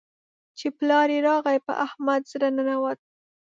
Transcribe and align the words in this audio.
چې 0.57 0.67
پلار 0.77 1.07
يې 1.15 1.19
راغی؛ 1.27 1.57
په 1.65 1.73
احمد 1.85 2.21
زړه 2.31 2.47
ننوت. 2.55 2.99